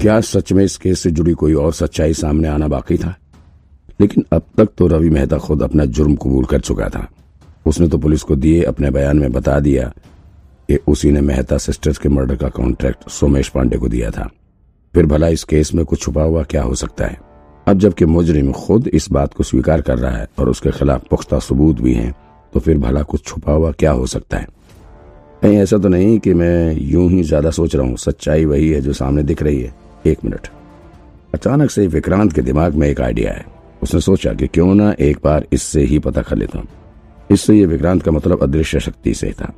क्या 0.00 0.20
सच 0.20 0.52
में 0.52 0.62
इस 0.64 0.76
केस 0.76 1.00
से 1.00 1.10
जुड़ी 1.10 1.32
कोई 1.32 1.54
और 1.54 1.72
सच्चाई 1.72 2.14
सामने 2.14 2.48
आना 2.48 2.68
बाकी 2.68 2.96
था? 2.98 3.14
लेकिन 4.00 4.24
अब 4.32 4.42
तक 4.56 4.68
तो 4.78 4.86
रवि 4.86 5.10
मेहता 5.10 5.38
खुद 5.38 5.62
अपना 5.62 5.84
जुर्म 5.86 6.14
कबूल 6.14 6.44
कर 6.44 6.60
चुका 6.60 6.88
था। 6.88 7.06
उसने 7.66 7.88
तो 7.88 7.98
पुलिस 7.98 8.22
को 8.22 8.36
दिए 8.36 8.62
अपने 8.62 8.90
बयान 8.90 9.18
में 9.18 9.32
बता 9.32 9.58
दिया 9.60 9.88
कि 10.68 10.78
उसी 10.88 11.10
ने 11.10 11.20
मेहता 11.20 11.58
सिस्टर्स 11.58 11.98
के 11.98 12.08
मर्डर 12.08 12.36
का 12.36 12.48
कॉन्ट्रैक्ट 12.50 13.08
सोमेश 13.10 13.48
पांडे 13.48 13.78
को 13.78 13.88
दिया 13.88 14.10
था। 14.10 14.28
फिर 14.94 15.06
भला 15.06 15.28
इस 15.28 15.44
केस 15.44 15.74
में 15.74 15.84
कुछ 15.84 16.00
छुपा 16.02 16.22
हुआ 16.22 16.42
क्या 16.44 16.62
हो 16.62 16.74
सकता 16.74 17.06
है? 17.06 17.18
अब 17.66 17.78
जबकि 17.78 18.04
मुजरिम 18.06 18.52
खुद 18.52 18.88
इस 18.88 19.10
बात 19.12 19.34
को 19.34 19.44
स्वीकार 19.44 19.80
कर 19.80 19.98
रहा 19.98 20.16
है 20.16 20.26
और 20.38 20.48
उसके 20.48 20.70
खिलाफ 20.70 21.04
पुख्ता 21.10 21.38
सबूत 21.38 21.80
भी 21.80 21.94
हैं 21.94 22.14
तो 22.52 22.60
फिर 22.60 22.78
भला 22.78 23.02
कुछ 23.02 23.24
छुपा 23.24 23.52
हुआ 23.52 23.72
क्या 23.72 23.90
हो 23.92 24.06
सकता 24.06 24.38
है? 24.38 24.46
कहीं 25.42 25.58
ऐसा 25.58 25.78
तो 25.78 25.88
नहीं 25.88 26.18
कि 26.18 26.34
मैं 26.34 26.76
यूँ 26.82 27.08
ही 27.10 27.22
ज़्यादा 27.22 27.50
सोच 27.50 27.76
रहा 27.76 27.86
हूँ। 27.86 27.96
सच्चाई 27.98 28.44
वही 28.44 28.68
है 28.70 28.80
जो 28.80 28.92
सामने 28.92 29.22
दिख 29.22 29.42
रही 29.42 29.60
है। 29.60 29.78
एक 30.06 30.24
मिनट। 30.24 30.48
अचानक 31.34 31.70
से 31.70 31.86
विक्रांत 31.86 32.32
के 32.32 32.42
दिमाग 32.42 32.74
में 32.74 32.86
एक 32.88 33.00
आइडिया 33.00 33.32
है। 33.32 33.44
उसने 33.82 34.00
सोचा 34.00 34.32
कि 34.32 34.46
क्यों 34.46 34.74
ना 34.74 34.92
एक 35.00 35.18
बार 35.24 35.46
इससे 35.52 35.82
ही 35.82 35.98
पता 35.98 36.22
कर 36.22 36.36
लेता। 36.36 36.58
हूँ 36.58 36.68
इससे 37.30 37.54
ये 37.54 37.66
विक्रांत 37.66 38.02
का 38.02 38.12
मतलब 38.12 38.42
अदृश्य 38.42 38.80
शक्ति 38.80 39.14
से 39.14 39.32
था। 39.32 39.52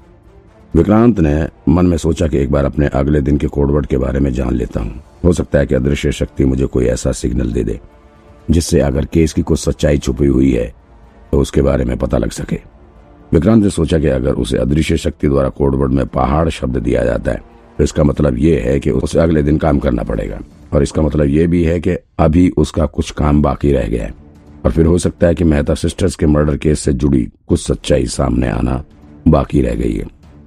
विक्रांत 0.75 1.21
ने 1.21 1.35
मन 1.69 1.87
में 1.87 1.97
सोचा 1.97 2.27
कि 2.29 2.39
एक 2.39 2.51
बार 2.51 2.65
अपने 2.65 2.87
अगले 2.89 3.21
दिन 3.21 3.39
के 3.39 3.47
कोडवर्ड 3.49 3.87
के 3.87 3.97
बारे 3.99 4.21
में 4.21 4.33
जान 4.33 4.55
लेता 4.55 4.81
हूँ। 4.81 5.03
हो 5.25 5.33
सकता 5.33 5.59
है 5.59 5.67
कि 5.67 5.75
अदृश्य 5.75 6.13
शक्ति 6.13 6.45
मुझे 6.45 6.67
कोई 6.67 6.87
ऐसा 6.87 7.13
सिग्नल 7.13 7.53
दे 7.53 7.65
दे, 7.65 7.79
जिससे 8.51 8.81
अगर 8.81 9.05
केस 9.05 9.33
की 9.33 9.43
कुछ 9.43 9.61
सच्चाई 9.61 9.99
छुपी 9.99 10.27
हुई 10.27 10.53
है 10.53 10.73
तो 11.33 11.41
उसके 11.41 11.63
बारे 11.63 11.85
में 11.85 11.97
पता 11.99 12.19
लग 12.19 12.31
सके। 12.33 12.59
विक्रांत 13.33 13.63
ने 13.65 13.71
सोचा 13.71 13.99
कि 13.99 14.09
अगर 14.09 14.35
उसे 14.35 14.59
अदृश्य 14.59 14.97
शक्ति 14.99 15.29
द्वारा 15.29 15.49
कोडवर्ड 15.51 15.93
में 15.93 16.07
पहाड़ 16.09 16.49
शब्द 16.51 16.77
दिया 16.79 17.05
जाता 17.05 17.33
है 17.33 17.43
तो 17.79 17.85
इसका 17.85 18.05
मतलब 18.05 18.39
ये 18.39 18.61
है 18.61 18.81
कि 18.81 18.91
उसे 18.91 19.19
अगले 19.19 19.43
दिन 19.43 19.59
काम 19.59 19.79
करना 19.79 20.03
पड़ेगा। 20.03 20.41
और 20.73 20.83
इसका 20.83 21.03
मतलब 21.03 21.27
ये 21.27 21.47
भी 21.47 21.65
है 21.65 21.81
कि 21.81 21.97
अभी 22.19 22.49
उसका 22.57 22.87
कुछ 22.87 23.11
काम 23.11 23.43
बाकी 23.43 23.73
रह 23.73 23.87
गया 23.87 24.05
है। 24.05 24.15
और 24.65 24.71
फिर 24.71 24.87
हो 24.87 24.99
सकता 24.99 25.27
है 25.27 25.35
कि 25.35 25.45
मेहता 25.45 25.75
सिस्टर्स 25.75 26.17
के 26.17 26.27
मर्डर 26.27 26.57
केस 26.57 26.81
से 26.81 26.93
जुड़ी 26.93 27.29
कुछ 27.47 27.67
सच्चाई 27.67 28.07
सामने 28.07 28.49
आना 28.49 28.85
बाकी 29.29 29.63
रह 29.63 29.75
गई 29.75 29.93
है। 29.93 30.07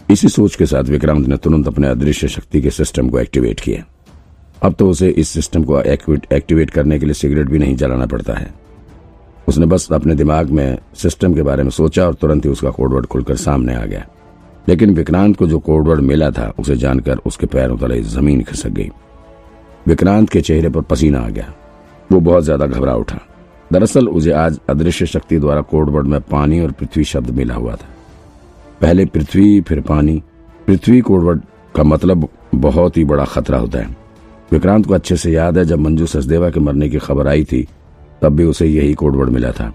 इसी 0.09 0.30
सोच 0.30 0.56
के 0.56 0.66
साथ 0.66 0.84
विक्रांत 0.84 1.28
ने 1.28 1.38
तुरंत 1.38 1.68
अपने 1.68 1.88
अदृश्य 1.88 2.28
शक्ति 2.28 2.62
के 2.62 2.70
सिस्टम 2.70 3.09
को 3.09 3.20
एक्टिवेट 3.20 3.59
किया। 3.59 3.84
अब 4.64 4.73
तो 4.73 4.90
उसे 4.90 5.09
इस 5.09 5.30
सिस्टम 5.30 5.64
को 5.64 5.81
एक्टिवेट 5.81 6.70
करने 6.70 7.00
के 7.00 7.06
लिए 7.06 7.14
सिगरेट 7.14 7.48
भी 7.48 7.59
नहीं 7.59 7.76
जलाना 7.76 8.06
पड़ता 8.06 8.34
है। 8.34 8.53
उसने 9.48 9.66
बस 9.66 9.92
अपने 9.94 10.16
दिमाग 10.16 10.50
में 10.50 10.78
सिस्टम 10.96 11.34
के 11.34 11.42
बारे 11.42 11.64
में 11.64 11.70
सोचा 11.70 12.06
और 12.08 12.14
तुरंत 12.14 12.46
ही 12.46 12.50
उसका 12.50 12.70
कोडवर्ड 12.70 13.06
खुलकर 13.06 13.36
सामने 13.36 13.76
आ 13.76 13.86
गया। 13.86 14.06
लेकिन 14.70 14.94
विक्रांत 14.96 15.38
को 15.38 15.48
जो 15.48 15.60
कोडवर्ड 15.60 16.02
मिला 16.02 16.32
था, 16.32 16.54
उसे 16.60 16.76
जानकर 16.76 17.18
उसके 17.18 17.48
पैरों 17.48 17.78
तले 17.78 18.02
ज़मीन 18.02 18.42
खिसक 18.42 18.70
गई। 18.70 18.90
विक्रांत 19.88 20.30
के 20.30 20.42
चेहरे 20.42 20.70
पर 20.70 20.82
पसीना 20.82 21.20
आ 21.20 21.30
गया। 21.30 21.54
वो 22.12 22.20
बहुत 22.20 22.44
ज़्यादा 22.44 22.66
घबरा 22.66 22.96
उठा। 22.96 23.20
दरअसल 23.74 24.08
उसे 24.08 24.32
आज 24.32 24.60
अदृश्य 24.70 25.06
शक्ति 25.06 25.40
द्वारा 25.40 25.62
कोडवर्ड 25.62 26.08
में 26.08 26.22
पानी 26.22 26.60
और 26.60 26.72
पृथ्वी 26.72 27.04
शब्द 27.04 27.30
मिला 27.30 27.56
हुआ 27.56 27.76
था। 27.76 27.88
पहले 28.82 29.06
पृथ्वी, 29.06 29.62
फिर 29.62 29.82
पानी। 29.82 30.24
पृथ्वी 30.68 31.02
कोडवर्ड 31.02 31.42
का 31.76 31.84
मतलब 31.84 32.28
बहुत 32.56 32.98
ही 32.98 33.04
बड़ा 33.06 33.26
खतरा 33.26 33.58
होता 33.58 33.80
है। 33.80 33.96
विक्रांत 34.52 34.86
को 34.86 34.94
अच्छे 34.94 35.16
से 35.16 35.32
याद 35.32 35.58
है, 35.58 35.66
जब 35.66 35.80
मंजू 35.80 36.06
सचदेवा 36.06 36.50
के 36.50 36.60
मरने 36.60 36.90
की 36.90 36.98
खबर 36.98 37.28
आई 37.28 37.44
थी, 37.44 37.68
तब 38.22 38.36
भी 38.36 38.44
उसे 38.44 38.68
यही 38.68 38.94
कोडवर्ड 38.94 39.30
मिला 39.30 39.52
था। 39.52 39.74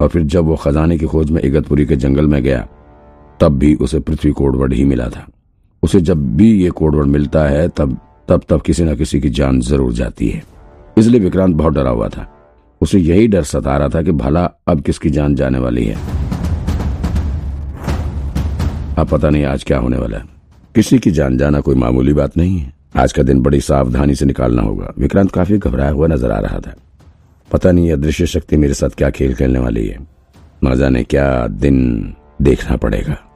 और 0.00 0.08
फिर 0.08 0.22
जब 0.22 0.44
वो 0.44 0.56
खजाने 0.56 0.98
की 0.98 1.06
खोज 1.06 1.30
में 1.30 1.42
इगतपुरी 1.42 1.86
के 1.86 1.96
जंगल 1.96 2.26
में 2.26 2.42
गया 2.42 2.66
तब 3.42 3.58
भी 3.58 3.74
उसे 3.74 4.00
पृथ्वी 4.00 4.30
कोडवर्ड 4.32 4.72
ही 4.72 4.84
मिला 4.84 5.08
था। 5.08 5.26
उसे 5.82 6.00
जब 6.00 6.36
भी 6.36 6.50
ये 6.62 6.70
कोडवर्ड 6.70 7.06
मिलता 7.06 7.44
है, 7.44 7.68
तब 7.68 7.96
तब 8.28 8.42
तब 8.48 8.62
किसी 8.62 8.84
न 8.84 8.96
किसी 8.96 9.20
की 9.20 9.30
जान 9.30 9.60
ज़रूर 9.60 9.92
जाती 9.92 10.28
है। 10.28 10.42
इसलिए 10.98 11.20
विक्रांत 11.20 11.56
बहुत 11.56 11.74
डरा 11.74 11.90
हुआ 11.90 12.08
था। 12.08 12.26
उसे 12.80 12.98
यही 12.98 13.26
डर 13.28 13.42
सता 13.42 13.76
रहा 13.76 13.88
था 13.88 14.02
कि 14.02 14.12
भला 14.12 14.44
अब 14.68 14.80
किसकी 14.80 15.10
जान 15.10 15.34
जाने 15.34 15.58
वाली 15.58 15.84
है। 15.84 15.96
अब 18.98 19.08
पता 19.08 19.30
नहीं 19.30 19.44
आज 19.44 19.64
क्या 19.64 19.78
होने 19.78 19.96
वाला 19.96 20.18
है। 20.18 20.24
किसी 20.74 20.98
की 20.98 21.10
जान 21.10 21.38
जाना 21.38 21.60
कोई 21.60 21.74
मामूली 21.74 22.12
बात 22.12 22.36
नहीं 22.36 22.58
है। 22.58 22.72
आज 22.96 23.12
का 23.12 23.22
दिन 23.22 23.42
बड़ी 23.42 23.60
सावधानी 23.60 24.14
से 24.14 24.24
निकालना 24.24 24.62
होगा। 24.62 24.92
विक्रांत 24.98 25.32
काफ़ी 25.32 25.58
घबराया 25.58 25.90
हुआ 25.90 26.06
नज़र 26.06 26.30
आ 26.30 26.38
रहा 26.38 26.58
था। 26.58 26.74
पता 27.52 27.72
नहीं 27.72 27.88
यह 27.88 27.96
दृश्य 27.96 28.26
शक्ति 28.26 28.56
मेरे 28.56 28.74
साथ 28.74 28.90
क्या 28.90 29.10
खेल 29.10 29.34
खेलने 29.34 29.58
वाली 29.58 29.86
है। 29.86 29.98
मज़ा 30.64 30.88
ने 30.88 31.04
क्या 31.04 31.46
दिन 31.46 32.14
देखना 32.42 32.76
पड़ेगा। 32.76 33.31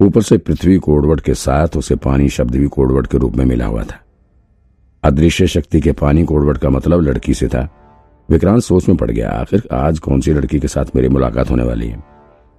ऊपर 0.00 0.22
से 0.22 0.38
पृथ्वी 0.38 0.78
कोडवट 0.78 1.20
के 1.20 1.34
साथ 1.34 1.76
उसे 1.76 1.96
पानी 1.96 2.28
शब्द 2.28 2.56
भी 2.56 2.66
कोडवट 2.66 3.06
के 3.06 3.18
रूप 3.18 3.36
में 3.36 3.44
मिला 3.44 3.66
हुआ 3.66 3.82
था। 3.82 4.00
अदृश्य 5.04 5.46
शक्ति 5.46 5.80
के 5.80 5.92
पानी 5.92 6.24
कोडवट 6.24 6.58
का 6.58 6.70
मतलब 6.70 7.00
लड़की 7.00 7.34
से 7.34 7.48
था। 7.48 7.68
विक्रांत 8.30 8.62
सोच 8.62 8.88
में 8.88 8.96
पड़ 8.96 9.10
गया, 9.10 9.30
आखिर 9.30 9.68
आज 9.72 9.98
कौन 9.98 10.20
सी 10.20 10.32
लड़की 10.32 10.60
के 10.60 10.68
साथ 10.68 10.84
मेरी 10.96 11.08
मुलाकात 11.08 11.50
होने 11.50 11.62
वाली 11.62 11.88
है? 11.88 12.02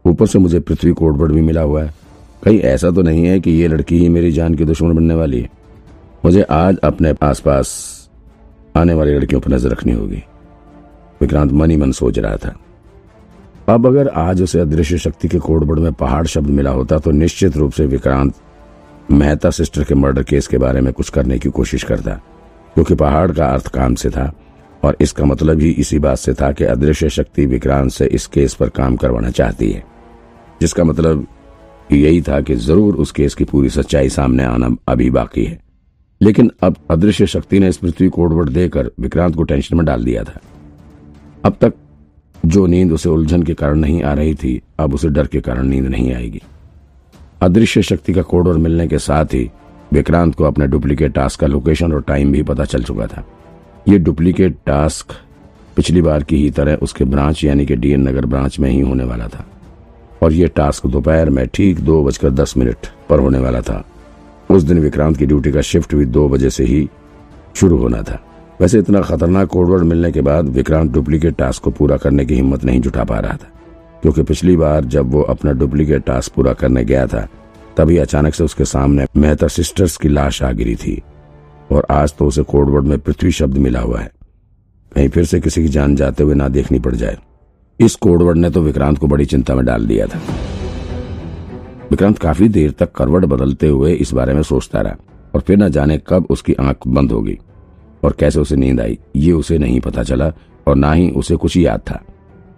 ऊपर 0.05 0.25
से 0.25 0.39
मुझे 0.39 0.59
पृथ्वी 0.59 0.91
कोडवट 0.91 1.31
भी 1.31 1.41
मिला 1.41 1.61
हुआ 1.61 1.83
है। 1.83 1.93
कहीं 2.43 2.59
ऐसा 2.59 2.91
तो 2.91 3.01
नहीं 3.01 3.25
है 3.25 3.39
कि 3.39 3.51
ये 3.51 3.67
लड़की 3.67 3.97
ही 3.97 4.09
मेरी 4.09 4.31
जान 4.31 4.55
की 4.55 4.65
दुश्मन 4.65 4.95
बनने 4.95 5.13
वाली 5.13 5.41
है। 5.41 5.49
मुझे 6.25 6.41
आज 6.41 6.77
अपने 6.77 7.15
आसपास 7.23 7.73
आने 8.77 8.93
वाली 8.93 9.13
लड़कियों 9.13 9.41
पर 9.41 9.51
नज़र 9.51 9.69
रखनी 9.69 9.93
होगी। 9.93 10.23
विक्रांत 11.21 11.51
मन 11.51 11.71
ही 11.71 11.77
मन 11.77 11.91
सोच 11.91 12.19
रहा 12.19 12.35
था। 12.35 12.55
अब 13.67 13.85
अगर 13.87 14.07
आज 14.09 14.41
उसे 14.41 14.59
अदृश्य 14.59 14.97
शक्ति 14.97 15.27
के 15.27 15.39
कोडबड़ 15.39 15.79
में 15.79 15.93
पहाड़ 15.93 16.25
शब्द 16.27 16.49
मिला 16.49 16.71
होता 16.71 16.97
तो 16.97 17.11
निश्चित 17.11 17.55
रूप 17.57 17.71
से 17.71 17.85
विक्रांत 17.85 18.33
मेहता 19.09 19.49
सिस्टर 19.49 19.83
के 19.83 19.95
मर्डर 19.95 20.23
केस 20.23 20.47
के 20.47 20.57
बारे 20.57 20.81
में 20.81 20.91
कुछ 20.93 21.09
करने 21.09 21.37
की 21.39 21.49
कोशिश 21.49 21.83
करता, 21.83 22.11
क्योंकि 22.75 22.95
पहाड़ 22.95 23.31
का 23.31 23.45
अर्थ 23.45 23.67
काम 23.67 23.95
से 23.95 24.09
था, 24.09 24.31
और 24.83 24.97
इसका 25.01 25.25
मतलब 25.25 25.59
ही 25.59 25.69
इसी 25.71 25.99
बात 25.99 26.17
से 26.17 26.33
था 26.33 26.51
कि 26.51 26.63
अदृश्य 26.65 27.09
शक्ति 27.09 27.45
विक्रांत 27.45 27.91
से 27.91 28.05
इस 28.07 28.25
केस 28.27 28.53
पर 28.53 28.69
काम 28.71 28.95
करवाना 28.95 29.29
चाहती 29.31 29.71
है, 29.71 29.83
जिसका 30.61 30.83
मतलब 30.83 31.25
यही 31.89 32.21
था 32.21 32.41
कि 32.41 32.55
ज़रूर 32.57 32.95
उस 32.95 33.11
केस 33.11 33.35
की 33.35 33.43
पूरी 33.45 33.69
सच्चाई 33.69 34.09
सामने 34.09 34.43
आना 34.43 34.75
अभी 34.87 35.09
बाकी 35.11 35.45
है। 35.45 35.59
लेकिन 36.21 36.51
अब 36.63 36.75
अदृश्य 36.91 37.25
शक्ति 37.27 37.59
ने 37.59 37.69
इस 37.69 37.77
पृथ्वी 37.77 38.09
कोडवर्ड 38.09 38.49
देकर 38.49 38.91
विक्रांत 38.99 39.35
को 39.35 39.43
टेंशन 39.43 39.75
में 39.77 39.85
डाल 39.85 40.03
दिया 40.03 40.23
था। 40.23 40.39
अब 41.43 41.57
तक 41.61 41.73
जो 42.55 42.65
नींद 42.65 42.91
उसे 42.91 43.09
उलझन 43.09 43.43
के 43.43 43.53
कारण 43.53 43.79
नहीं 43.79 44.01
आ 44.03 44.13
रही 44.13 44.33
थी, 44.35 44.61
अब 44.79 44.93
उसे 44.93 45.09
डर 45.09 45.27
के 45.27 45.39
कारण 45.41 45.67
नींद 45.67 45.87
नहीं 45.87 46.13
आएगी। 46.13 46.41
अदृश्य 47.41 47.81
शक्ति 47.81 48.13
का 48.13 48.21
कोडवर्ड 48.21 48.57
मिलने 48.57 48.87
के 48.87 48.99
साथ 48.99 49.33
ही 49.33 49.49
विक्रांत 49.93 50.35
को 50.35 50.43
अपने 50.43 50.67
डुप्लीकेट 50.67 51.13
टास्क 51.13 51.39
का 51.39 51.47
लोकेशन 51.47 51.93
और 51.93 52.01
टाइम 52.01 52.31
भी 52.31 52.43
पता 52.43 52.65
चल 52.65 52.83
चुका 52.83 53.07
था। 53.07 53.23
ये 53.89 53.97
डुप्लीकेट 53.99 54.55
टास्क 54.65 55.13
पिछली 55.75 56.01
बार 56.01 56.23
की 56.23 56.35
ही 56.35 56.49
तरह 56.51 56.77
उसके 56.81 57.05
ब्रांच 57.05 57.43
यानी 57.43 57.65
कि 57.65 57.75
डीएन 57.75 58.07
नगर 58.07 58.25
ब्रांच 58.25 58.59
में 58.59 58.69
ही 58.69 58.79
होने 58.79 59.03
वाला 59.03 59.27
था। 59.27 59.45
और 60.23 60.33
ये 60.33 60.47
टास्क 60.47 60.85
दोपहर 60.87 61.29
में 61.29 61.45
ठीक 61.47 61.79
दो 61.79 62.03
बजकर 62.03 62.29
दस 62.31 62.53
मिनट 62.57 62.87
पर 63.09 63.19
होने 63.19 63.39
वाला 63.39 63.61
था। 63.61 63.83
उस 64.49 64.63
दिन 64.63 64.79
विक्रांत 64.79 65.17
की 65.17 65.25
ड्यूटी 65.25 65.51
का 65.51 65.61
शिफ्ट 65.61 65.95
भी 65.95 66.05
दो 66.05 66.27
बजे 66.29 66.49
से 66.49 66.63
ही 66.63 66.87
शुरू 67.55 67.77
होना 67.77 68.01
था। 68.01 68.19
वैसे 68.61 68.79
इतना 68.79 69.01
खतरनाक 69.01 69.47
कोडवर्ड 69.47 69.83
मिलने 69.83 70.11
के 70.11 70.21
बाद 70.21 70.45
विक्रांत 70.45 70.91
डुप्लीकेट 70.91 71.35
टास्क 71.35 71.63
को 71.63 71.71
पूरा 71.71 71.97
करने 71.97 72.25
की 72.25 72.35
हिम्मत 72.35 72.63
नहीं 72.63 72.81
जुटा 72.81 73.03
पा 73.03 73.19
रहा 73.19 73.33
था। 73.33 73.51
क्योंकि 74.01 74.23
पिछली 74.23 74.57
बार 74.57 74.85
जब 74.85 75.11
वो 75.11 75.21
अपना 75.21 75.51
डुप्लीकेट 75.51 76.03
टास्क 76.03 76.33
पूरा 76.33 76.53
करने 76.53 76.85
गया 76.85 77.07
था, 77.07 77.27
तभी 77.77 77.97
अचानक 77.97 78.33
से 78.33 78.43
उसके 78.43 78.65
सामने 78.65 79.05
मेहता 79.17 79.47
सिस्टर्स 79.47 79.97
की 79.97 80.09
लाश 80.09 80.43
आ 80.43 80.51
गिरी 80.51 80.75
थी। 80.75 81.01
और 81.71 81.87
आज 81.89 82.13
तो 82.13 82.25
उसे 82.25 82.43
कोडवर्ड 82.43 82.85
में 82.85 82.99
पृथ्वी 82.99 83.31
शब्द 83.31 83.57
मिला 83.57 83.79
हुआ 83.79 83.99
है। 83.99 84.11
कहीं 84.95 85.09
फिर 85.09 85.25
से 85.25 85.39
किसी 85.39 85.61
की 85.61 85.67
जान 85.67 85.95
जाते 85.95 86.23
हुए 86.23 86.35
ना 86.35 86.47
देखनी 86.47 86.79
पड़ 86.79 86.95
जाए। 86.95 87.17
इस 87.79 87.95
कोडवर्ड 87.95 88.37
ने 88.37 88.49
तो 88.49 88.61
विक्रांत 88.61 88.97
को 88.97 89.07
बड़ी 89.07 89.25
चिंता 89.25 89.55
में 89.55 89.65
डाल 89.65 89.85
दिया 89.85 90.05
था। 90.07 90.21
विक्रांत 91.91 92.17
काफ़ी 92.17 92.49
देर 92.49 92.71
तक 92.71 92.91
करवट 92.91 93.25
बदलते 93.25 93.67
हुए 93.67 93.93
इस 93.93 94.13
बारे 94.13 94.33
में 94.33 94.43
सोचता 94.43 94.81
रहा, 94.81 94.95
और 95.35 95.41
फिर 95.41 95.57
न 95.57 95.69
जाने 95.69 96.01
कब 96.07 96.27
उसकी 96.29 96.53
आँख 96.53 96.77
बंद 96.87 97.11
होगी। 97.11 97.37
और 98.05 98.15
कैसे 98.19 98.39
उसे 98.39 98.55
नींद 98.55 98.81
आई, 98.81 98.97
ये 99.15 99.31
उसे 99.33 99.57
नहीं 99.57 99.79
पता 99.79 100.03
चला 100.03 100.31
और 100.67 100.75
ना 100.75 100.91
ही 100.93 101.09
उसे 101.11 101.35
कुछ 101.35 101.57
याद 101.57 101.79
था। 101.81 102.01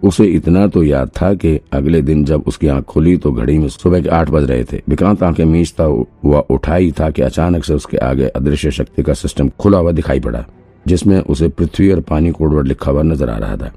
उसे 0.02 0.24
इतना 0.26 0.66
तो 0.66 0.82
याद 0.84 1.10
था 1.12 1.32
कि 1.34 1.58
अगले 1.72 2.00
दिन 2.02 2.24
जब 2.24 2.44
उसकी 2.46 2.68
आँख 2.68 2.84
खुली 2.84 3.16
तो 3.16 3.32
घड़ी 3.32 3.58
में 3.58 3.68
सुबह 3.68 4.00
के 4.00 4.08
आठ 4.08 4.30
बज 4.30 4.44
रहे 4.44 4.64
थे। 4.64 4.80
विक्रांत 4.88 5.22
आँखें 5.22 5.44
मीचता 5.44 5.84
हुआ 5.84 6.40
उठा 6.50 6.74
ही 6.74 6.92
था 6.92 7.10
कि 7.10 7.22
अचानक 7.22 7.64
से 7.64 7.74
उसके 7.74 7.96
आगे 7.98 8.28
अदृश्य 8.28 8.70
शक्ति 8.70 9.02
का 9.02 9.14
सिस्टम 9.14 9.48
खुला 9.60 9.78
हुआ 9.78 9.92
दिखाई 9.92 10.20
पड़ा, 10.20 10.44
जिसमें 10.86 11.18
उसे 11.18 11.48
पृथ्वी 11.48 11.90
और 11.92 12.00
पानी 12.00 12.30
कोडवर्ड 12.30 12.66
लिखा 12.66 12.90
हुआ 12.90 13.02
नज़र 13.02 13.30
आ 13.30 13.36
रहा 13.38 13.56
था। 13.56 13.72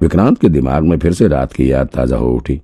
विक्रांत 0.00 0.38
के 0.38 0.48
दिमाग 0.48 0.84
में 0.84 0.98
फिर 0.98 1.12
से 1.12 1.28
रात 1.28 1.52
की 1.52 1.70
याद 1.72 1.88
ताज़ा 1.94 2.16
हो 2.16 2.32
उठी। 2.32 2.60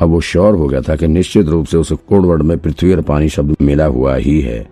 अब 0.00 0.08
वो 0.08 0.20
श्योर 0.20 0.54
हो 0.54 0.66
गया 0.68 0.80
था 0.80 0.96
कि 0.96 1.08
निश्चित 1.08 1.48
रूप 1.48 1.66
से 1.66 1.76
उसे 1.76 1.94
कोडवर्ड 2.08 2.42
में 2.42 2.58
पृथ्वी 2.58 2.92
और 2.92 3.00
पानी 3.02 3.28
शब्द 3.28 3.56
मिला 3.62 3.86
हुआ 3.86 4.14
ही 4.16 4.40
है। 4.40 4.66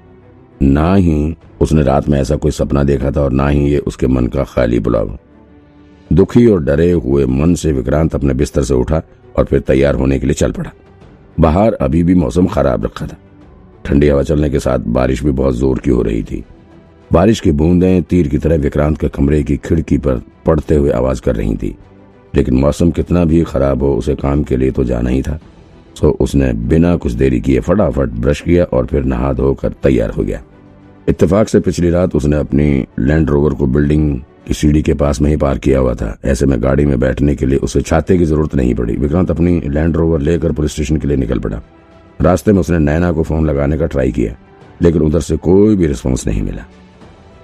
ना 0.63 0.95
ही 0.95 1.37
उसने 1.61 1.83
रात 1.83 2.09
में 2.09 2.21
ऐसा 2.21 2.37
कोई 2.37 2.51
सपना 2.51 2.85
देखा 2.85 3.11
था 3.11 3.21
और 3.21 3.33
ना 3.33 3.49
ही 3.49 3.71
ये 3.71 3.79
उसके 3.79 4.07
मन 4.07 4.27
का 4.27 4.45
खाली 4.45 4.79
बुलावा। 4.79 5.17
दुखी 6.13 6.47
और 6.47 6.63
डरे 6.65 6.91
हुए 6.93 7.27
मन 7.27 7.55
से 7.55 7.73
विक्रांत 7.73 8.15
अपने 8.15 8.35
बिस्तर 8.35 8.63
से 8.63 8.75
उठा 8.75 9.03
और 9.37 9.45
फिर 9.45 9.61
तैयार 9.61 9.95
होने 9.95 10.19
के 10.19 10.27
लिए 10.27 10.35
चल 10.35 10.53
पड़ा। 10.53 10.71
बाहर 11.41 11.73
अभी 11.73 12.03
भी 12.03 12.15
मौसम 12.15 12.47
खराब 12.47 12.85
रखा 12.85 13.07
था। 13.07 13.17
ठंडी 13.85 14.09
हवा 14.09 14.23
चलने 14.23 14.51
के 14.51 14.59
साथ 14.59 14.79
बारिश 14.79 15.25
भी 15.25 15.31
बहुत 15.31 15.55
ज़ोर 15.55 15.79
की 15.79 15.91
हो 15.91 16.03
रही 16.03 16.23
थी। 16.23 16.45
बारिश 17.13 17.41
की 17.41 17.53
बूंदें 17.53 18.03
तीर 18.03 18.29
की 18.29 18.39
तरह 18.39 18.57
विक्रांत 18.57 18.99
के 18.99 19.09
कमरे 19.09 19.43
की 19.43 19.57
खिड़की 19.57 19.99
पर 19.99 20.23
पड़ते 20.47 20.75
हुए 20.75 20.91
आवाज़ 20.91 21.23
कर 21.23 21.37
रही 21.37 21.57
थी। 21.57 21.77
लेकिन 22.35 22.55
मौसम 22.55 22.91
कितना 22.91 23.25
भी 23.25 23.43
खराब 23.43 23.83
हो, 23.83 23.95
उसे 23.97 24.15
काम 24.15 24.43
के 24.43 24.57
लिए 24.57 24.71
तो 24.71 24.85
जाना 24.85 25.11
ही 25.11 25.23
था। 25.23 25.39
सो 25.95 26.11
उसने 26.21 26.53
बिना 26.53 26.97
कुछ 26.97 27.13
देरी 27.13 27.41
किए 27.41 27.61
फटाफट 27.61 28.09
ब्रश 28.09 28.41
किया 28.41 28.65
और 28.65 28.87
फिर 28.87 29.05
नहा 29.05 29.33
धोकर 29.33 29.73
तैयार 29.73 30.11
हो 30.11 30.23
गया। 30.23 30.43
इत्तेफाक 31.09 31.49
से 31.49 31.61
पिछली 31.61 31.91
रात 31.91 32.15
उसने 32.17 32.37
अपनी 32.37 32.85
लैंड 32.99 33.31
रोवर 33.31 33.55
को 33.55 33.67
बिल्डिंग 33.67 34.21
की 34.47 34.55
सीढ़ी 34.55 34.83
के 34.83 34.95
पास 34.95 35.21
में 35.21 35.29
ही 35.31 35.37
पार्क 35.37 35.61
किया 35.61 35.79
हुआ 35.79 35.95
था। 35.95 36.17
ऐसे 36.25 36.47
में 36.47 36.63
गाड़ी 36.63 36.85
में 36.87 36.99
बैठने 37.01 37.35
के 37.35 37.47
लिए 37.47 37.59
उसे 37.59 37.81
छाते 37.83 38.19
की 38.19 38.25
ज़रूरत 38.25 38.55
नहीं 38.55 38.75
पड़ी। 38.75 38.97
विक्रांत 38.97 39.31
अपनी 39.31 39.61
लैंड 39.61 39.97
रोवर 39.97 40.21
लेकर 40.21 40.53
पुलिस 40.53 40.73
स्टेशन 40.73 40.97
के 40.97 41.09
लिए 41.09 41.17
निकल 41.17 41.39
पड़ा। 41.39 41.61
रास्ते 42.21 42.53
में 42.53 42.61
उसने 42.61 42.79
नैना 42.79 43.13
को 43.13 43.23
फ़ोन 43.23 43.47
लगाने 43.47 43.79
का 43.79 43.87
ट्राई 43.87 44.13
किया, 44.13 44.35
लेकिन 44.83 45.03
उधर 45.03 45.21
से 45.21 45.37
कोई 45.37 45.77
भी 45.77 45.87
रिस्पॉन्स 45.87 46.27
नहीं 46.27 46.43
मिला। 46.43 46.65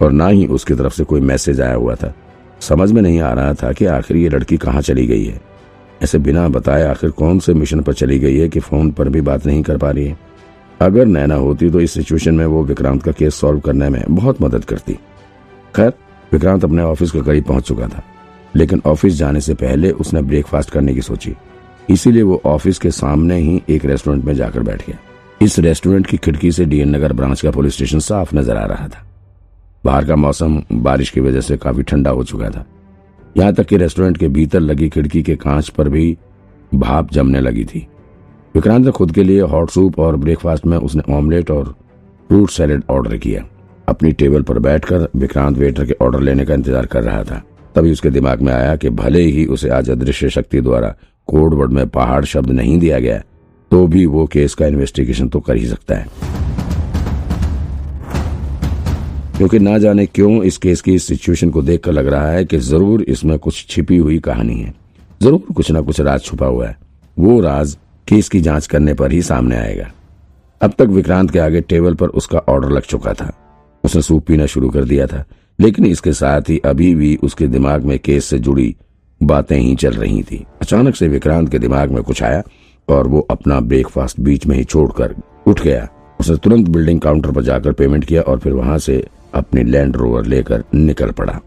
और 0.02 0.12
ना 0.12 0.28
ही 0.28 0.46
उसकी 0.46 0.74
तरफ़ 0.74 0.94
से 0.94 1.04
कोई 1.04 1.20
मैसेज 1.20 1.60
आया 1.60 1.74
हुआ 1.74 1.94
था। 1.94 2.14
समझ 2.60 2.90
में 2.92 3.02
नहीं 3.02 3.20
आ 3.20 3.32
रहा 3.32 3.54
था 3.54 3.72
कि 3.72 3.86
आखिर 3.86 4.16
ये 4.16 4.28
लड़की 4.28 4.56
कहाँ 4.56 4.82
चली 4.82 5.06
गई 5.06 5.24
है। 5.24 5.40
ऐसे 6.02 6.18
बिना 6.18 6.48
बताए 6.48 6.82
आखिर 6.82 7.10
कौन 7.10 7.38
से 7.38 7.54
मिशन 7.54 7.80
पर 7.80 7.92
चली 7.92 8.18
गई 8.18 8.36
है 8.36 8.48
कि 8.48 8.60
फ़ोन 8.60 8.90
पर 8.90 9.08
भी 9.08 9.20
बात 9.20 9.46
नहीं 9.46 9.62
कर 9.62 9.76
पा 9.76 9.90
रही 9.90 10.06
है। 10.06 10.18
अगर 10.84 11.06
नैना 11.06 11.34
होती 11.36 11.68
तो 11.70 11.80
इस 11.80 11.92
सिचुएशन 11.92 12.34
में 12.34 12.44
वो 12.46 12.62
विक्रांत 12.64 13.02
का 13.02 13.12
केस 13.12 13.34
सॉल्व 13.34 13.60
करने 13.60 13.88
में 13.88 14.02
बहुत 14.10 14.40
मदद 14.42 14.64
करती। 14.64 14.92
खैर, 15.74 15.92
विक्रांत 16.32 16.64
अपने 16.64 16.82
ऑफ़िस 16.82 17.10
के 17.10 17.20
करीब 17.20 17.44
पहुँच 17.44 17.66
चुका 17.68 17.86
था, 17.88 18.02
लेकिन 18.54 18.82
ऑफ़िस 18.86 19.14
जाने 19.14 19.40
से 19.40 19.54
पहले 19.56 19.90
उसने 19.92 20.22
ब्रेकफास्ट 20.22 20.70
करने 20.70 20.94
की 20.94 21.02
सोची। 21.02 21.34
इसीलिए 21.88 22.22
वो 22.22 22.40
ऑफ़िस 22.46 22.78
के 22.78 22.90
सामने 22.90 23.38
ही 23.38 23.62
एक 23.68 23.84
रेस्टोरेंट 23.84 24.24
में 24.24 24.34
जाकर 24.34 24.62
बैठ 24.62 24.86
गया। 24.86 24.98
इस 25.40 25.58
रेस्टोरेंट 25.58 26.06
की 26.06 26.16
खिड़की 26.16 26.52
से 26.52 26.64
डीएन 26.64 26.94
नगर 26.96 27.12
ब्रांच 27.12 27.40
का 27.40 27.50
पुलिस 27.50 27.74
स्टेशन 27.74 27.98
साफ़ 28.00 28.34
नज़र 28.36 28.56
आ 28.56 28.64
रहा 28.66 28.88
था। 28.88 29.04
बाहर 29.84 30.04
का 30.04 30.16
मौसम 30.16 30.62
बारिश 30.74 31.10
की 31.10 31.20
वजह 31.20 31.40
से 31.40 31.56
काफ़ी 31.56 31.82
ठंडा 31.82 32.10
हो 32.10 32.24
चुका 32.24 32.50
था। 32.50 32.64
यहाँ 33.36 33.52
तक 33.54 33.66
कि 33.66 33.76
रेस्टोरेंट 33.76 34.16
के 34.16 34.28
भीतर 34.28 34.60
लगी 34.60 34.88
खिड़की 34.88 35.22
के 35.22 35.36
कांच 35.36 35.68
पर 35.68 35.88
भी 35.88 36.16
भाप 36.72 37.12
जमने 37.12 37.40
लगी 37.40 37.64
थी। 37.64 37.86
विक्रांत 38.54 38.84
ने 38.86 38.90
खुद 38.92 39.12
के 39.12 39.22
लिए 39.22 39.40
हॉट 39.42 39.70
सूप 39.70 39.98
और 39.98 40.16
ब्रेकफास्ट 40.16 40.66
में 40.66 40.76
उसने 40.78 41.02
ऑमलेट 41.14 41.50
और 41.50 41.64
फ्रूट 42.30 42.50
सैलेड 42.50 42.82
ऑर्डर 42.90 43.16
किया। 43.16 43.42
अपनी 43.88 44.12
टेबल 44.12 44.42
पर 44.42 44.58
बैठकर 44.58 45.08
विक्रांत 45.16 45.58
वेटर 45.58 45.86
के 45.86 45.96
ऑर्डर 46.02 46.20
लेने 46.20 46.44
का 46.44 46.54
इंतज़ार 46.54 46.86
कर 46.86 47.02
रहा 47.02 47.22
था। 47.24 47.42
तभी 47.74 47.92
उसके 47.92 48.10
दिमाग 48.10 48.42
में 48.42 48.52
आया 48.52 48.76
कि 48.76 48.90
भले 48.92 49.22
ही 49.22 49.46
उसे 49.46 49.68
आज 49.70 49.90
अदृश्य 49.90 50.30
शक्ति 50.30 50.60
द्वारा 50.60 50.94
कोड 51.28 51.54
वर्ड 51.54 51.72
में 51.72 51.88
पहाड़ 51.88 52.24
शब्द 52.24 52.50
नहीं 52.50 52.78
दिया 52.78 52.98
गया 52.98 53.18
तो 53.70 53.86
भी 53.86 54.06
वो 54.06 54.26
केस 54.26 54.54
का 54.54 54.66
इन्वेस्टिगेशन 54.66 55.28
तो 55.28 55.40
कर 55.40 55.56
ही 55.56 55.66
सकता 55.66 55.94
है। 55.94 56.06
क्योंकि 59.36 59.58
ना 59.58 59.78
जाने 59.78 60.06
क्यों 60.06 60.42
इस 60.44 60.58
केस 60.58 60.80
की 60.80 60.98
सिचुएशन 61.00 61.50
को 61.50 61.62
देखकर 61.62 61.92
लग 61.92 62.08
रहा 62.08 62.30
है 62.30 62.44
कि 62.44 62.58
ज़रूर 62.60 63.02
इसमें 63.04 63.38
कुछ 63.38 63.66
छिपी 63.70 63.96
हुई 63.96 64.18
कहानी 64.20 64.54
है। 64.54 64.74
ज़रूर 65.20 65.42
कुछ 65.54 65.70
ना 65.70 65.80
कुछ 65.80 66.00
राज 66.00 66.22
छुपा 66.22 66.46
हुआ 66.46 66.66
है। 66.68 66.76
वो 67.16 67.40
राज 67.40 67.76
केस 68.08 68.28
की 68.28 68.40
जाँच 68.40 68.66
करने 68.66 68.94
पर 68.94 69.12
ही 69.12 69.22
सामने 69.22 69.56
आएगा। 69.56 69.90
अब 70.60 70.72
तक 70.78 70.86
विक्रांत 70.86 71.30
के 71.30 71.38
आगे 71.38 71.60
टेबल 71.60 71.94
पर 71.94 72.08
उसका 72.08 72.38
ऑर्डर 72.38 72.68
लग 72.68 72.82
चुका 72.82 73.12
था। 73.12 73.32
उसने 73.84 74.02
सूप 74.02 74.26
पीना 74.26 74.46
शुरू 74.46 74.70
कर 74.70 74.84
दिया 74.84 75.06
था, 75.06 75.24
लेकिन 75.60 75.86
इसके 75.86 76.12
साथ 76.12 76.40
ही 76.40 76.58
अभी 76.58 76.94
भी 76.94 77.16
उसके 77.22 77.46
दिमाग 77.46 77.84
में 77.84 77.98
केस 77.98 78.24
से 78.24 78.38
जुड़ी 78.38 78.76
बातें 79.22 79.58
ही 79.58 79.74
चल 79.76 79.92
रही 79.92 80.22
थी। 80.22 80.46
अचानक 80.62 80.96
से 80.96 81.08
विक्रांत 81.08 81.48
के 81.48 81.58
दिमाग 81.58 81.90
में 81.90 82.02
कुछ 82.02 82.22
आया 82.22 82.42
और 82.88 83.06
वो 83.06 83.20
अपना 83.20 83.60
ब्रेकफास्ट 83.60 84.20
बीच 84.20 84.46
में 84.46 84.56
ही 84.56 84.64
छोड़कर 84.64 85.14
उठ 85.46 85.62
गया। 85.62 85.88
उसने 86.20 86.36
तुरंत 86.36 86.68
बिल्डिंग 86.68 87.00
काउंटर 87.00 87.30
पर 87.30 87.42
जाकर 87.42 87.72
पेमेंट 87.72 88.04
किया 88.04 88.22
और 88.22 88.38
फिर 88.38 88.52
वहाँ 88.52 88.78
से 88.78 89.06
अपनी 89.34 89.64
लैंड 89.64 89.96
रोवर 89.96 90.26
लेकर 90.26 90.64
निकल 90.74 91.10
पड़ा। 91.10 91.40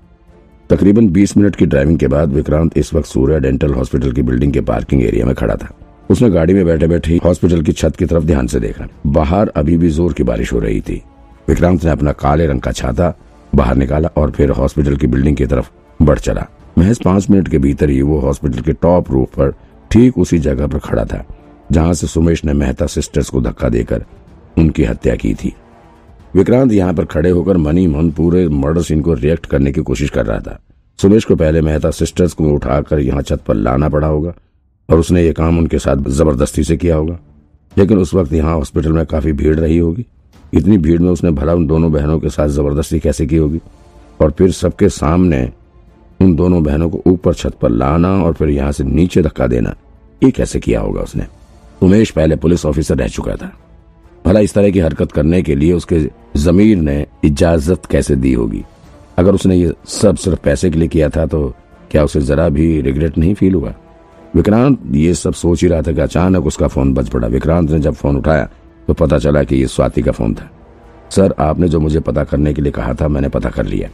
तकरीबन 0.69 1.09
20 1.09 1.37
मिनट 1.37 1.55
की 1.55 1.65
ड्राइविंग 1.65 1.99
के 1.99 2.07
बाद 2.07 2.29
विक्रांत 2.29 2.77
इस 2.77 2.93
वक्त 2.93 3.07
सूर्य 3.07 3.39
डेंटल 3.39 3.73
हॉस्पिटल 3.73 4.11
की 4.11 4.21
बिल्डिंग 4.21 4.53
के 4.53 4.61
पार्किंग 4.61 5.03
एरिया 5.03 5.25
में 5.25 5.35
खड़ा 5.35 5.55
था। 5.55 5.69
उसने 6.09 6.29
गाड़ी 6.29 6.53
में 6.53 6.65
बैठे 6.65 6.87
बैठे 6.87 7.19
हॉस्पिटल 7.23 7.61
की 7.61 7.71
छत 7.73 7.95
की 7.95 8.05
तरफ़ 8.05 8.23
ध्यान 8.23 8.47
से 8.47 8.59
देखा। 8.59 8.87
बाहर 9.07 9.49
अभी 9.55 9.77
भी 9.77 9.89
ज़ोर 9.89 10.13
की 10.13 10.23
बारिश 10.23 10.53
हो 10.53 10.59
रही 10.59 10.81
थी। 10.81 11.01
विक्रांत 11.47 11.83
ने 11.83 11.91
अपना 11.91 12.11
काले 12.13 12.45
रंग 12.47 12.61
का 12.61 12.71
छाता 12.71 13.13
बाहर 13.53 13.75
निकाला 13.75 14.09
और 14.17 14.31
फिर 14.31 14.51
हॉस्पिटल 14.51 14.95
की 14.95 15.07
बिल्डिंग 15.07 15.37
की 15.37 15.45
तरफ़ 15.45 15.69
बढ़ 15.99 16.19
चला। 16.19 16.45
महज 16.77 17.01
पाँच 17.03 17.29
मिनट 17.29 17.47
के 17.47 17.57
भीतर 17.57 17.89
ही 17.89 18.01
वो 18.01 18.19
हॉस्पिटल 18.19 18.61
के 18.61 18.73
टॉप 18.73 19.11
रूफ 19.11 19.35
पर 19.35 19.53
ठीक 19.91 20.17
उसी 20.17 20.37
जगह 20.39 20.67
पर 20.67 20.79
खड़ा 20.79 21.05
था, 21.05 21.23
जहाँ 21.71 21.93
से 21.93 22.07
सुमेश 22.07 22.43
ने 22.45 22.53
मेहता 22.53 22.85
सिस्टर्स 22.87 23.29
को 23.29 23.41
धक्का 23.41 23.69
देकर 23.69 24.05
उनकी 24.57 24.83
हत्या 24.83 25.15
की 25.15 25.33
थी। 25.33 25.53
विक्रांत 26.35 26.71
यहाँ 26.71 26.93
पर 26.93 27.05
खड़े 27.05 27.29
होकर 27.29 27.57
मनी 27.57 27.85
मन 27.87 28.11
पूरे 28.11 28.47
मर्डर 28.49 28.81
सीन 28.81 29.01
को 29.01 29.13
रिएक्ट 29.15 29.45
करने 29.45 29.71
की 29.71 29.81
कोशिश 29.81 30.09
कर 30.09 30.25
रहा 30.25 30.39
था। 30.39 30.59
सुमेश 30.99 31.25
को 31.25 31.35
पहले 31.35 31.61
मेहता 31.61 31.91
सिस्टर्स 31.91 32.33
को 32.33 32.49
उठाकर 32.51 32.99
यहाँ 32.99 33.21
छत 33.21 33.41
पर 33.47 33.55
लाना 33.55 33.89
पड़ा 33.89 34.07
होगा। 34.07 34.33
और 34.89 34.99
उसने 34.99 35.23
ये 35.23 35.33
काम 35.33 35.57
उनके 35.57 35.79
साथ 35.79 36.09
ज़बरदस्ती 36.09 36.63
से 36.63 36.77
किया 36.77 36.95
होगा। 36.95 37.17
लेकिन 37.77 37.97
उस 37.97 38.13
वक्त 38.13 38.33
यहाँ 38.33 38.55
हॉस्पिटल 38.55 38.91
में 38.91 39.05
काफ़ी 39.05 39.31
भीड़ 39.31 39.55
रही 39.55 39.77
होगी। 39.77 40.05
इतनी 40.53 40.77
भीड़ 40.77 40.99
में 41.01 41.09
उसने 41.09 41.31
भला 41.31 41.53
उन 41.53 41.65
दोनों 41.67 41.91
बहनों 41.91 42.19
के 42.19 42.29
साथ 42.29 42.47
ज़बरदस्ती 42.49 42.99
कैसे 42.99 43.25
की 43.25 43.35
होगी? 43.35 43.59
और 44.21 44.31
फिर 44.31 44.51
सबके 44.51 44.89
सामने 44.89 45.49
उन 46.19 46.35
दोनों 46.35 46.63
बहनों 46.63 46.89
को 46.89 47.01
ऊपर 47.07 47.33
छत 47.33 47.55
पर 47.61 47.69
लाना 47.69 48.13
और 48.23 48.33
फिर 48.33 48.49
यहाँ 48.49 48.71
से 48.71 48.83
नीचे 48.83 49.21
धक्का 49.21 49.47
देना, 49.47 49.75
ये 50.21 50.31
कैसे 50.31 50.59
किया 50.59 50.79
होगा 50.81 51.01
उसने? 51.01 51.25
उमेश 51.81 52.11
पहले 52.11 52.35
पुलिस 52.35 52.65
ऑफिसर 52.65 52.97
रह 52.97 53.07
चुका 53.07 53.35
था। 53.35 53.51
भला 54.25 54.39
इस 54.39 54.53
तरह 54.53 54.69
की 54.71 54.79
हरकत 54.79 55.11
करने 55.11 55.41
के 55.41 55.55
लिए 55.55 55.73
उसके 55.73 55.99
जमीर 56.37 56.77
ने 56.77 57.05
इजाज़त 57.23 57.85
कैसे 57.85 58.15
दी 58.15 58.33
होगी? 58.33 58.63
अगर 59.17 59.35
उसने 59.35 59.55
ये 59.55 59.73
सब 59.87 60.15
सिर्फ़ 60.15 60.39
पैसे 60.39 60.69
के 60.69 60.79
लिए 60.79 60.87
किया 60.87 61.09
था 61.09 61.25
तो 61.25 61.53
क्या 61.91 62.03
उसे 62.03 62.21
जरा 62.21 62.47
भी 62.49 62.79
रिग्रेट 62.81 63.17
नहीं 63.17 63.33
फील 63.33 63.53
हुआ? 63.53 63.73
विक्रांत, 64.37 64.79
ये 64.91 65.13
सब 65.13 65.33
सोच 65.33 65.61
ही 65.61 65.67
रहा 65.67 65.81
था 65.81 65.91
कि 65.91 66.01
अचानक 66.01 66.45
उसका 66.45 66.67
फ़ोन 66.67 66.93
बज 66.93 67.09
पड़ा। 67.09 67.27
विक्रांत 67.27 67.71
ने 67.71 67.79
जब 67.79 67.93
फ़ोन 67.93 68.17
उठाया 68.17 68.49
तो 68.87 68.93
पता 68.93 69.19
चला 69.19 69.43
कि 69.43 69.55
ये 69.55 69.67
स्वाति 69.67 70.01
का 70.01 70.11
फ़ोन 70.11 70.33
था। 70.33 70.51
सर, 71.09 71.33
आपने 71.39 71.69
जो 71.69 71.79
मुझे 71.79 71.99
पता 71.99 72.23
करने 72.23 72.53
के 72.53 72.61
लिए 72.61 72.71
कहा 72.71 72.93
था, 72.93 73.07
मैंने 73.07 73.29
पता 73.29 73.49
कर 73.49 73.65
लिया। 73.65 73.89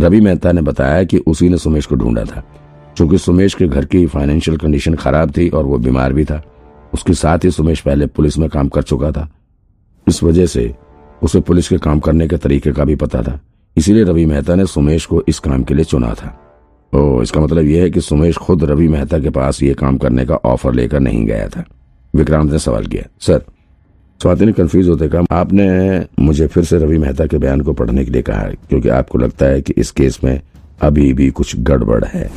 रवि 0.00 0.20
मेहता 0.20 0.52
ने 0.52 0.62
बताया 0.62 1.04
कि 1.04 1.18
उसी 1.18 1.48
ने 1.48 1.58
सुमेश 1.58 1.86
को 1.86 1.94
ढूंढा 1.94 2.24
था। 2.24 2.44
क्योंकि 2.96 3.18
सुमेश 3.18 3.54
के 3.54 3.68
घर 3.68 3.84
की 3.84 4.06
फाइनेंशियल 4.06 4.56
कंडीशन 4.56 4.94
खराब 4.94 5.32
थी 5.36 5.48
और 5.48 5.64
वो 5.64 5.78
बीमार 5.78 6.12
भी 6.12 6.24
था, 6.24 6.42
उसके 6.94 7.12
साथ 7.12 7.38
ही 7.44 7.50
सुमेश 7.50 7.80
पहले 7.80 8.06
पुलिस 8.06 8.38
में 8.38 8.48
काम 8.48 8.68
कर 8.68 8.82
चुका 8.82 9.10
था। 9.10 9.30
इस 10.08 10.22
वजह 10.22 10.46
से 10.46 10.74
उसे 11.22 11.40
पुलिस 11.40 11.68
के 11.68 11.78
काम 11.78 12.00
करने 12.00 12.28
के 12.28 12.36
तरीके 12.36 12.72
का 12.72 12.84
भी 12.84 12.96
पता 12.96 13.22
था। 13.22 13.40
इसीलिए 13.76 14.04
रवि 14.04 14.26
मेहता 14.26 14.54
ने 14.54 14.66
सुमेश 14.66 15.06
को 15.06 15.22
इस 15.28 15.38
काम 15.38 15.62
के 15.62 15.74
लिए 15.74 15.84
चुना 15.84 16.14
था। 16.14 16.45
ओ, 16.96 17.22
इसका 17.22 17.40
मतलब 17.40 17.64
यह 17.64 17.82
है 17.82 17.90
कि 17.90 18.00
सुमेश 18.00 18.36
खुद 18.36 18.64
रवि 18.64 18.88
मेहता 18.88 19.18
के 19.18 19.30
पास 19.30 19.62
ये 19.62 19.74
काम 19.74 19.98
करने 19.98 20.24
का 20.24 20.34
ऑफ़र 20.34 20.74
लेकर 20.74 21.00
नहीं 21.00 21.24
गया 21.26 21.48
था। 21.48 21.64
विक्रांत 22.14 22.52
ने 22.52 22.58
सवाल 22.58 22.86
किया, 22.86 23.02
सर, 23.20 23.42
स्वाति 24.20 24.46
ने 24.46 24.52
कंफ्यूज 24.52 24.88
होते 24.88 25.08
कहा, 25.08 25.22
आपने 25.30 25.66
मुझे 26.20 26.46
फिर 26.46 26.64
से 26.64 26.78
रवि 26.78 26.98
मेहता 26.98 27.26
के 27.26 27.38
बयान 27.38 27.60
को 27.60 27.72
पढ़ने 27.72 28.04
के 28.04 28.10
लिए 28.10 28.22
कहा, 28.22 28.48
क्योंकि 28.68 28.88
आपको 28.88 29.18
लगता 29.18 29.46
है 29.46 29.60
कि 29.60 29.74
इस 29.76 29.90
केस 29.90 30.18
में 30.24 30.40
अभी 30.80 31.12
भी 31.12 31.30
कुछ 31.30 31.56
गड़बड़ 31.56 32.04
है। 32.04 32.30